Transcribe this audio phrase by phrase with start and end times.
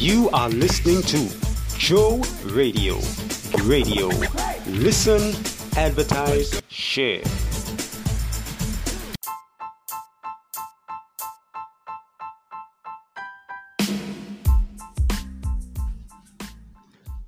[0.00, 1.28] You are listening to
[1.76, 3.00] Joe Radio.
[3.64, 4.06] Radio.
[4.68, 5.34] Listen,
[5.76, 7.24] advertise, share.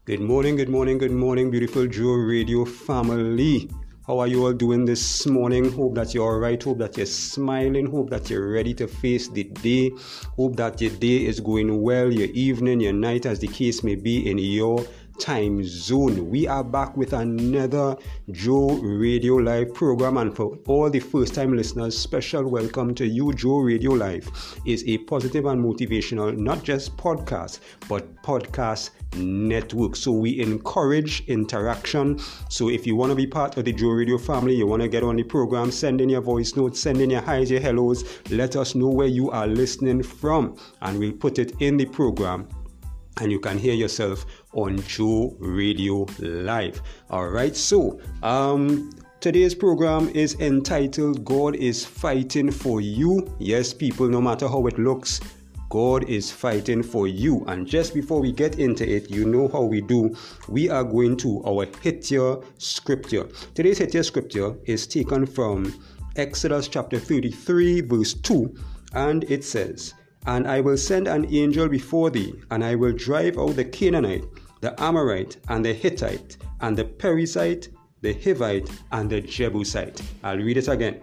[0.04, 3.68] Good morning, good morning, good morning, beautiful Joe Radio family.
[4.10, 5.70] How are you all doing this morning?
[5.70, 6.60] Hope that you're all right.
[6.60, 7.88] Hope that you're smiling.
[7.88, 9.92] Hope that you're ready to face the day.
[10.34, 13.94] Hope that your day is going well, your evening, your night, as the case may
[13.94, 14.84] be in your
[15.20, 16.28] time zone.
[16.28, 17.96] We are back with another
[18.32, 23.32] Joe Radio Live program, and for all the first time listeners, special welcome to you.
[23.34, 24.28] Joe Radio Live
[24.66, 29.96] is a positive and motivational, not just podcast, but podcast network.
[29.96, 32.18] So we encourage interaction.
[32.48, 34.88] So if you want to be part of the Joe Radio family, you want to
[34.88, 38.04] get on the program, send in your voice notes, send in your highs, your hellos,
[38.30, 42.48] let us know where you are listening from, and we'll put it in the program
[43.20, 46.80] and you can hear yourself on Joe Radio Live.
[47.10, 48.90] All right, so um,
[49.20, 53.30] today's program is entitled God is Fighting for You.
[53.38, 55.20] Yes, people, no matter how it looks,
[55.70, 57.44] God is fighting for you.
[57.46, 60.14] And just before we get into it, you know how we do.
[60.48, 63.28] We are going to our Hittier scripture.
[63.54, 65.72] Today's Hittier scripture is taken from
[66.16, 68.52] Exodus chapter 33, verse 2,
[68.94, 69.94] and it says,
[70.26, 74.24] and I will send an angel before thee, and I will drive out the Canaanite,
[74.60, 77.68] the Amorite, and the Hittite, and the Perizzite,
[78.00, 80.02] the Hivite, and the Jebusite.
[80.24, 81.00] I'll read it again.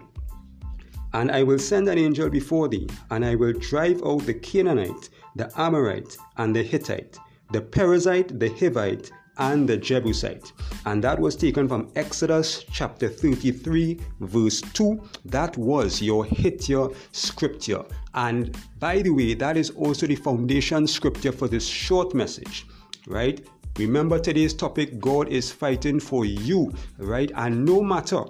[1.12, 5.08] And I will send an angel before thee, and I will drive out the Canaanite,
[5.36, 7.18] the Amorite, and the Hittite,
[7.52, 10.52] the Perizzite, the Hivite, and the Jebusite.
[10.84, 15.00] And that was taken from Exodus chapter 33, verse 2.
[15.24, 17.84] That was your Hittier scripture.
[18.14, 22.66] And by the way, that is also the foundation scripture for this short message,
[23.06, 23.46] right?
[23.78, 27.30] Remember today's topic God is fighting for you, right?
[27.36, 28.24] And no matter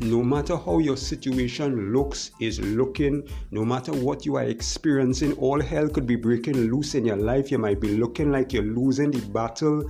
[0.00, 5.60] no matter how your situation looks, is looking, no matter what you are experiencing, all
[5.60, 7.50] hell could be breaking loose in your life.
[7.50, 9.88] You might be looking like you're losing the battle.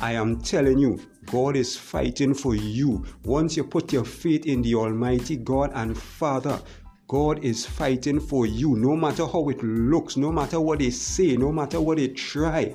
[0.00, 3.04] I am telling you, God is fighting for you.
[3.24, 6.60] Once you put your faith in the Almighty God and Father,
[7.06, 8.76] God is fighting for you.
[8.76, 12.74] No matter how it looks, no matter what they say, no matter what they try.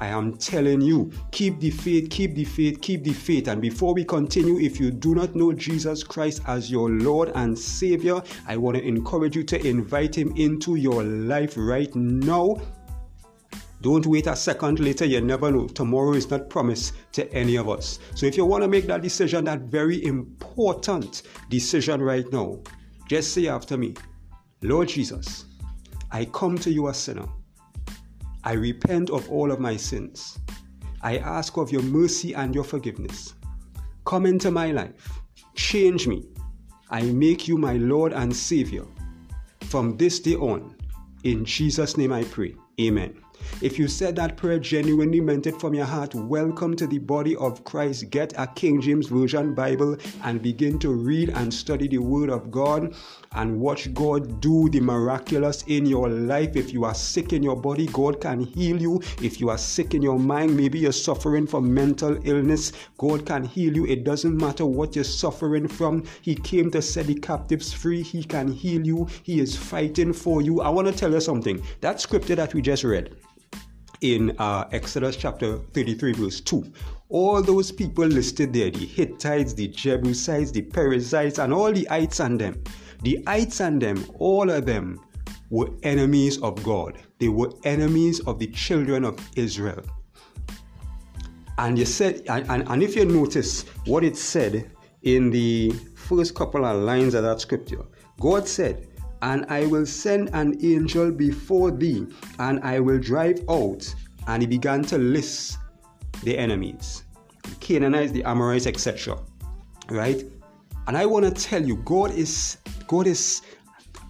[0.00, 3.46] I am telling you, keep the faith, keep the faith, keep the faith.
[3.46, 7.56] And before we continue, if you do not know Jesus Christ as your Lord and
[7.56, 12.56] Savior, I want to encourage you to invite Him into your life right now
[13.82, 15.66] don't wait a second later, you never know.
[15.66, 17.98] Tomorrow is not promised to any of us.
[18.14, 22.60] So if you want to make that decision, that very important decision right now,
[23.08, 23.94] just say after me
[24.62, 25.46] Lord Jesus,
[26.10, 27.26] I come to you a sinner.
[28.44, 30.38] I repent of all of my sins.
[31.02, 33.34] I ask of your mercy and your forgiveness.
[34.04, 35.20] Come into my life.
[35.54, 36.28] Change me.
[36.90, 38.84] I make you my Lord and Savior.
[39.62, 40.76] From this day on,
[41.22, 42.54] in Jesus' name I pray.
[42.80, 43.22] Amen.
[43.60, 47.36] If you said that prayer genuinely meant it from your heart, welcome to the body
[47.36, 48.08] of Christ.
[48.10, 52.50] Get a King James Version Bible and begin to read and study the Word of
[52.50, 52.94] God
[53.32, 56.56] and watch God do the miraculous in your life.
[56.56, 59.00] If you are sick in your body, God can heal you.
[59.22, 63.44] If you are sick in your mind, maybe you're suffering from mental illness, God can
[63.44, 63.86] heal you.
[63.86, 66.04] It doesn't matter what you're suffering from.
[66.22, 68.02] He came to set the captives free.
[68.02, 69.06] He can heal you.
[69.22, 70.60] He is fighting for you.
[70.60, 71.62] I want to tell you something.
[71.80, 73.16] That scripture that we just read,
[74.00, 76.72] in uh, Exodus chapter 33, verse 2.
[77.08, 82.20] All those people listed there the Hittites, the Jebusites, the Perizzites, and all the ites
[82.20, 82.62] and them.
[83.02, 85.00] The ites and them, all of them
[85.50, 86.98] were enemies of God.
[87.18, 89.82] They were enemies of the children of Israel.
[91.58, 94.70] And you said, and, and, and if you notice what it said
[95.02, 97.84] in the first couple of lines of that scripture,
[98.18, 98.88] God said,
[99.22, 102.06] and I will send an angel before thee,
[102.38, 103.94] and I will drive out.
[104.26, 105.58] And he began to list
[106.22, 107.04] the enemies
[107.42, 109.18] the Canaanites, the Amorites, etc.
[109.88, 110.24] Right?
[110.86, 113.42] And I want to tell you, God is God is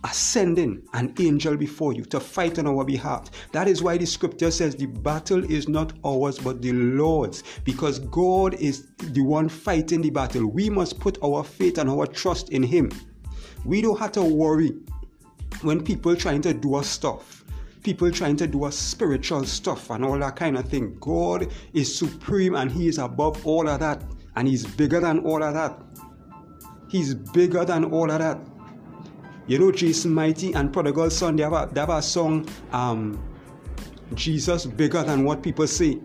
[0.05, 3.31] ascending an angel before you to fight on our behalf.
[3.53, 7.99] That is why the scripture says the battle is not ours but the Lord's because
[7.99, 10.47] God is the one fighting the battle.
[10.47, 12.91] We must put our faith and our trust in Him.
[13.65, 14.73] We don't have to worry
[15.63, 17.45] when people trying to do us stuff,
[17.83, 21.95] people trying to do us spiritual stuff and all that kind of thing, God is
[21.97, 24.03] supreme and He is above all of that.
[24.37, 25.79] And He's bigger than all of that.
[26.89, 28.39] He's bigger than all of that.
[29.47, 33.23] You know, Jason Mighty and Prodigal Son, they have a, they have a song, um,
[34.15, 36.01] Jesus bigger than what people say.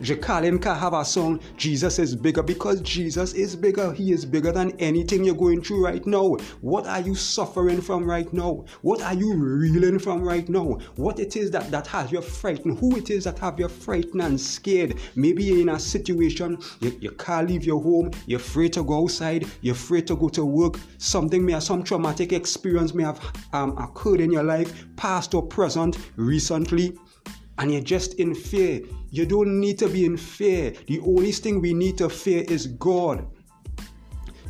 [0.00, 3.92] A song, Jesus is bigger, because Jesus is bigger.
[3.92, 6.36] He is bigger than anything you're going through right now.
[6.60, 8.64] What are you suffering from right now?
[8.82, 10.78] What are you reeling from right now?
[10.96, 12.78] What it is that, that has you frightened?
[12.78, 14.98] Who it is that have you frightened and scared?
[15.14, 19.02] Maybe you're in a situation, you, you can't leave your home, you're afraid to go
[19.02, 20.78] outside, you're afraid to go to work.
[20.98, 23.20] Something may have, some traumatic experience may have
[23.52, 26.96] um, occurred in your life, past or present, recently
[27.58, 28.80] and you're just in fear.
[29.10, 30.72] You don't need to be in fear.
[30.86, 33.26] The only thing we need to fear is God.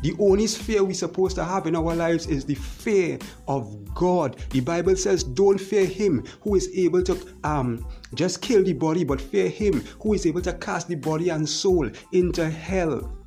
[0.01, 3.19] The only fear we're supposed to have in our lives is the fear
[3.49, 4.37] of God.
[4.51, 9.03] The Bible says, Don't fear him who is able to um, just kill the body,
[9.03, 13.18] but fear him who is able to cast the body and soul into hell.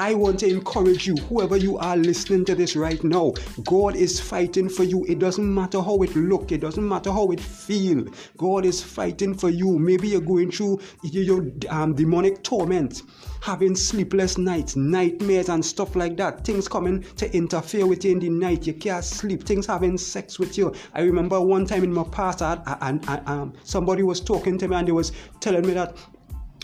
[0.00, 3.34] I want to encourage you, whoever you are listening to this right now,
[3.66, 5.04] God is fighting for you.
[5.04, 8.06] It doesn't matter how it look, it doesn't matter how it feel.
[8.38, 9.78] God is fighting for you.
[9.78, 13.02] Maybe you're going through your um, demonic torment,
[13.42, 16.46] having sleepless nights, nightmares and stuff like that.
[16.46, 18.66] Things coming to interfere with you in the night.
[18.66, 19.42] You can't sleep.
[19.42, 20.72] Things having sex with you.
[20.94, 24.66] I remember one time in my past, I, I, I, um, somebody was talking to
[24.66, 25.94] me and they was telling me that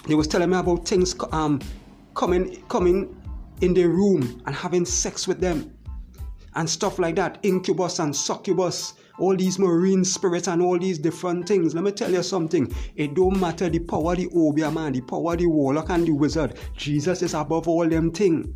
[0.09, 1.61] they was telling me about things um,
[2.17, 3.15] coming coming
[3.61, 5.73] in their room and having sex with them
[6.55, 11.49] and stuff like that incubus and succubus all these marine spirits and all these different
[11.49, 11.75] things.
[11.75, 12.71] Let me tell you something.
[12.97, 16.59] It don't matter the power the obeah man the power the warlock and the wizard.
[16.77, 18.55] Jesus is above all them things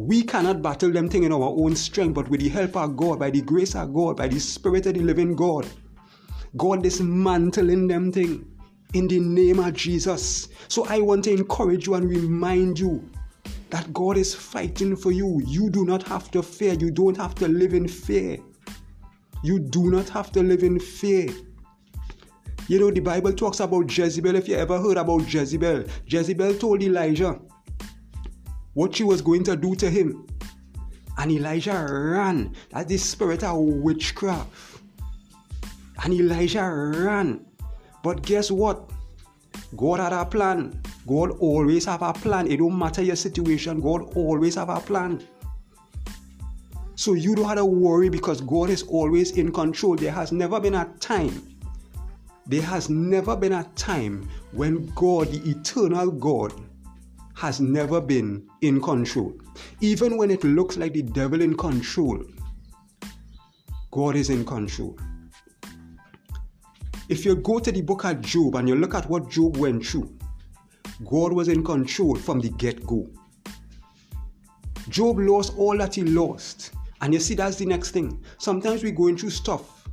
[0.00, 3.18] we cannot battle them thing in our own strength but with the help of god
[3.18, 5.66] by the grace of god by the spirit of the living god
[6.56, 8.42] god dismantling them thing
[8.94, 10.48] in the name of jesus.
[10.68, 13.04] So i want to encourage you and remind you
[13.70, 15.40] that God is fighting for you.
[15.46, 16.74] You do not have to fear.
[16.74, 18.38] You don't have to live in fear.
[19.42, 21.28] You do not have to live in fear.
[22.68, 24.36] You know, the Bible talks about Jezebel.
[24.36, 27.40] If you ever heard about Jezebel, Jezebel told Elijah
[28.74, 30.26] what she was going to do to him.
[31.18, 32.54] And Elijah ran.
[32.70, 34.82] That's the spirit of witchcraft.
[36.04, 37.44] And Elijah ran.
[38.02, 38.90] But guess what?
[39.76, 40.80] God had a plan.
[41.06, 42.46] God always have a plan.
[42.50, 43.80] It don't matter your situation.
[43.80, 45.22] God always have a plan.
[46.94, 49.96] So you don't have to worry because God is always in control.
[49.96, 51.56] There has never been a time.
[52.46, 56.52] There has never been a time when God, the eternal God,
[57.34, 59.32] has never been in control.
[59.80, 62.22] Even when it looks like the devil in control,
[63.90, 64.98] God is in control.
[67.08, 69.86] If you go to the book of Job and you look at what Job went
[69.86, 70.14] through,
[71.04, 73.08] God was in control from the get go.
[74.88, 76.72] Job lost all that he lost.
[77.00, 78.22] And you see, that's the next thing.
[78.38, 79.88] Sometimes we're going through stuff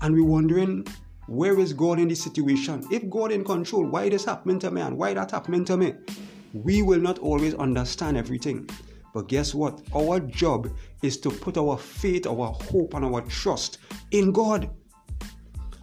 [0.00, 0.86] and we're wondering,
[1.26, 2.82] where is God in this situation?
[2.90, 5.94] If God in control, why this happening to me and why that happening to me?
[6.54, 8.68] We will not always understand everything.
[9.14, 9.82] But guess what?
[9.94, 10.70] Our job
[11.02, 13.78] is to put our faith, our hope, and our trust
[14.10, 14.70] in God.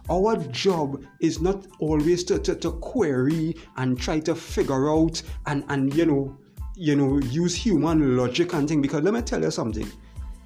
[0.08, 5.64] Our job is not always to, to, to query and try to figure out and,
[5.68, 6.36] and you know,
[6.76, 8.82] you know, use human logic and thing.
[8.82, 9.90] Because let me tell you something.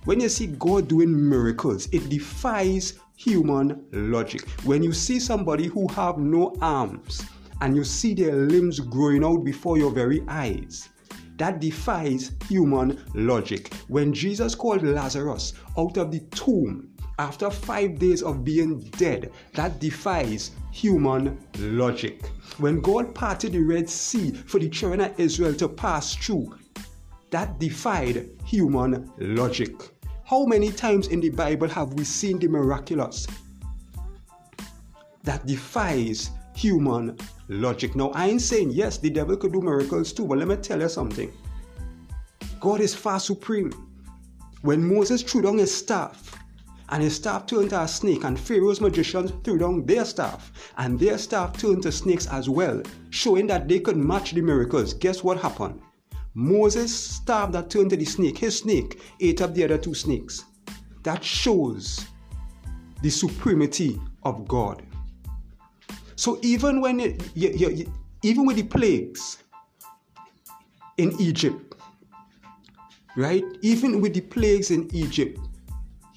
[0.05, 4.49] When you see God doing miracles, it defies human logic.
[4.65, 7.23] When you see somebody who have no arms
[7.61, 10.89] and you see their limbs growing out before your very eyes,
[11.37, 13.75] that defies human logic.
[13.89, 16.90] When Jesus called Lazarus out of the tomb,
[17.21, 22.25] after five days of being dead, that defies human logic.
[22.57, 26.57] When God parted the Red Sea for the children of Israel to pass through,
[27.31, 29.75] that defied human logic.
[30.25, 33.27] How many times in the Bible have we seen the miraculous
[35.23, 37.97] that defies human logic?
[37.97, 40.81] Now, I ain't saying yes, the devil could do miracles too, but let me tell
[40.81, 41.31] you something.
[42.61, 43.73] God is far supreme.
[44.63, 46.40] When Moses threw down his staff,
[46.91, 50.99] and his staff turned to a snake, and Pharaoh's magicians threw down their staff, and
[50.99, 54.93] their staff turned to snakes as well, showing that they could match the miracles.
[54.95, 55.81] Guess what happened?
[56.35, 60.45] Moses' staff that turned to the snake, his snake, ate up the other two snakes.
[61.03, 62.05] That shows
[63.03, 64.83] the supremacy of God.
[66.17, 67.93] So even when it, you, you, you,
[68.23, 69.39] even with the plagues
[70.99, 71.75] in Egypt,
[73.17, 73.45] right?
[73.63, 75.41] Even with the plagues in Egypt,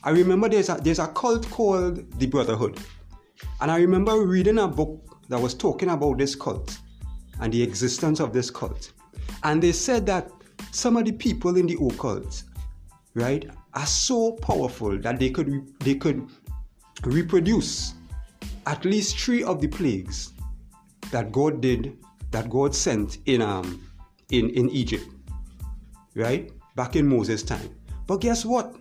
[0.04, 2.78] I remember there's a, there's a cult called the Brotherhood.
[3.62, 6.78] And I remember reading a book that was talking about this cult
[7.40, 8.92] and the existence of this cult.
[9.44, 10.30] And they said that
[10.72, 12.44] some of the people in the occult,
[13.14, 16.28] right, are so powerful that they could they could
[17.04, 17.96] reproduce
[18.66, 20.34] at least three of the plagues
[21.12, 21.98] that God did,
[22.32, 23.82] that God sent in um
[24.32, 25.08] in, in Egypt.
[26.16, 26.52] Right?
[26.76, 27.70] Back in Moses' time.
[28.06, 28.76] But guess what?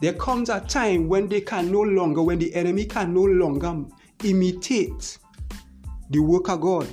[0.00, 3.84] There comes a time when they can no longer, when the enemy can no longer
[4.24, 5.18] imitate
[6.10, 6.88] the work of God.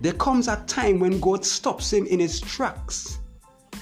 [0.00, 3.18] There comes a time when God stops him in his tracks.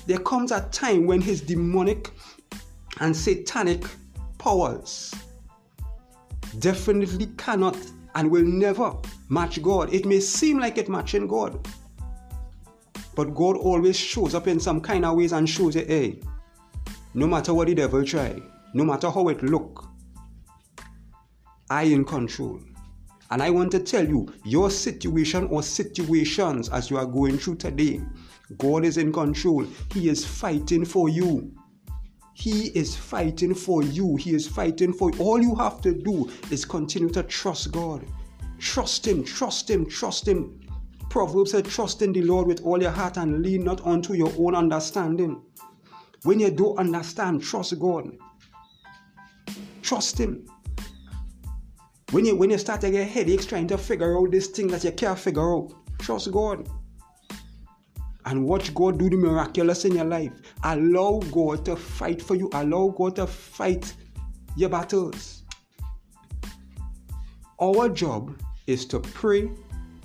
[0.06, 2.10] There comes a time when his demonic
[3.00, 3.84] and satanic
[4.38, 5.12] powers
[6.58, 7.76] definitely cannot
[8.14, 8.94] and will never
[9.28, 9.92] match God.
[9.92, 11.66] It may seem like it matching God.
[13.14, 16.20] But God always shows up in some kind of ways and shows it, hey,
[17.14, 18.40] no matter what the devil try,
[18.74, 19.88] no matter how it look,
[21.70, 22.60] I in control.
[23.30, 27.56] And I want to tell you, your situation or situations as you are going through
[27.56, 28.00] today,
[28.58, 29.66] God is in control.
[29.92, 31.52] He is fighting for you.
[32.34, 34.16] He is fighting for you.
[34.16, 35.18] He is fighting for you.
[35.20, 38.04] All you have to do is continue to trust God.
[38.58, 40.60] Trust Him, trust Him, trust Him.
[41.10, 44.32] Proverbs said, Trust in the Lord with all your heart and lean not unto your
[44.36, 45.40] own understanding.
[46.24, 48.16] When you don't understand, trust God.
[49.82, 50.46] Trust Him.
[52.12, 54.84] When you when you start to get headaches trying to figure out this thing that
[54.84, 56.66] you can't figure out, trust God.
[58.24, 60.32] And watch God do the miraculous in your life.
[60.62, 62.48] Allow God to fight for you.
[62.54, 63.94] Allow God to fight
[64.56, 65.42] your battles.
[67.60, 68.34] Our job
[68.66, 69.50] is to pray,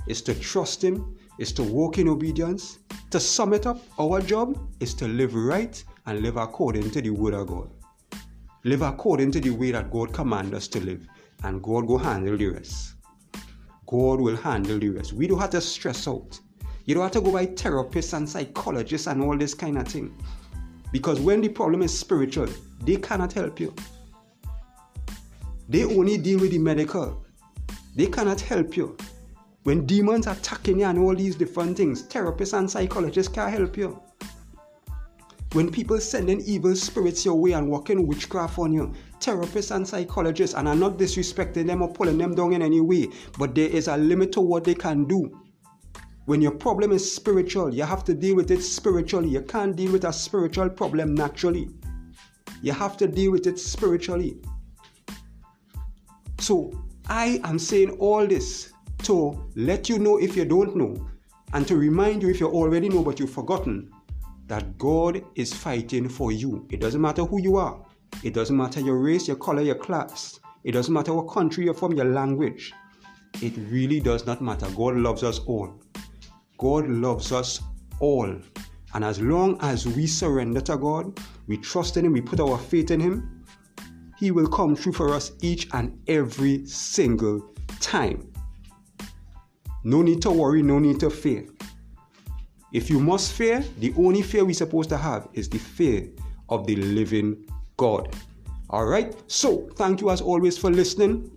[0.06, 2.80] is to trust Him, is to walk in obedience.
[3.12, 7.12] To sum it up, our job is to live right and live according to the
[7.12, 7.70] word of God.
[8.63, 11.08] Live according to the way that God commands us to live,
[11.44, 12.96] and God will handle the rest.
[13.86, 15.13] God will handle the rest.
[15.13, 16.39] We don't have to stress out.
[16.86, 20.18] You don't have to go by therapists and psychologists and all this kind of thing.
[20.92, 22.48] Because when the problem is spiritual,
[22.82, 23.75] they cannot help you.
[25.68, 27.24] They only deal with the medical.
[27.96, 28.98] They cannot help you.
[29.62, 33.78] When demons are attacking you and all these different things, therapists and psychologists can't help
[33.78, 34.01] you.
[35.53, 40.56] When people sending evil spirits your way and working witchcraft on you, therapists and psychologists,
[40.56, 43.08] and I'm not disrespecting them or pulling them down in any way,
[43.39, 45.41] but there is a limit to what they can do.
[46.25, 49.29] When your problem is spiritual, you have to deal with it spiritually.
[49.29, 51.68] You can't deal with a spiritual problem naturally.
[52.62, 54.38] You have to deal with it spiritually.
[56.38, 56.72] So,
[57.08, 58.72] I am saying all this
[59.03, 61.10] to let you know if you don't know,
[61.53, 63.91] and to remind you if you already know but you've forgotten
[64.50, 66.68] that God is fighting for you.
[66.70, 67.86] It doesn't matter who you are,
[68.24, 71.74] it doesn't matter your race, your color, your class, it doesn't matter what country you're
[71.74, 72.74] from, your language.
[73.41, 74.68] It really does not matter.
[74.72, 75.79] God loves us all.
[76.58, 77.62] God loves us
[78.00, 78.36] all.
[78.96, 82.58] And as long as we surrender to God, we trust in Him, we put our
[82.58, 83.46] faith in Him,
[84.18, 88.34] He will come through for us each and every single time.
[89.84, 91.46] No need to worry, no need to fear.
[92.72, 96.10] If you must fear, the only fear we're supposed to have is the fear
[96.50, 97.46] of the living
[97.78, 98.16] God.
[98.70, 101.32] All right, so thank you as always for listening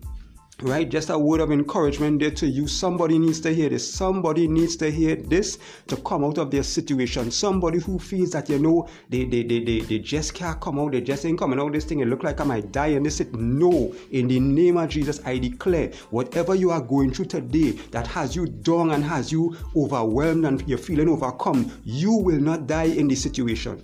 [0.63, 0.89] right?
[0.89, 2.67] Just a word of encouragement there to you.
[2.67, 3.93] Somebody needs to hear this.
[3.93, 7.31] Somebody needs to hear this to come out of their situation.
[7.31, 10.93] Somebody who feels that you know they they they, they, they just can't come out
[10.93, 11.73] they just ain't coming out.
[11.73, 13.95] This thing it look like i might die and this it no.
[14.11, 18.37] In the name of jesus i declare whatever you are going through today that has
[18.37, 23.09] you down and has you overwhelmed and you're feeling overcome you will not die in
[23.09, 23.83] this situation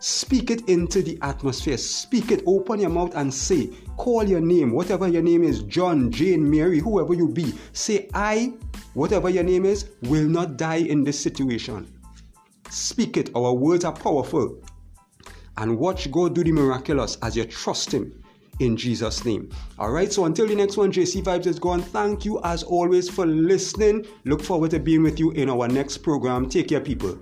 [0.00, 1.76] Speak it into the atmosphere.
[1.76, 2.42] Speak it.
[2.46, 6.78] Open your mouth and say, call your name, whatever your name is John, Jane, Mary,
[6.78, 7.52] whoever you be.
[7.72, 8.52] Say, I,
[8.94, 11.92] whatever your name is, will not die in this situation.
[12.70, 13.30] Speak it.
[13.34, 14.62] Our words are powerful.
[15.56, 18.22] And watch God do the miraculous as you trust Him
[18.60, 19.50] in Jesus' name.
[19.78, 21.82] All right, so until the next one, JC Vibes is gone.
[21.82, 24.06] Thank you as always for listening.
[24.24, 26.48] Look forward to being with you in our next program.
[26.48, 27.18] Take care, people.